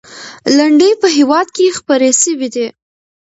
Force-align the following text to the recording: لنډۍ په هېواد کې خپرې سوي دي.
لنډۍ 0.57 0.91
په 1.01 1.07
هېواد 1.17 1.47
کې 1.55 1.75
خپرې 1.79 2.11
سوي 2.21 2.47
دي. 2.55 2.67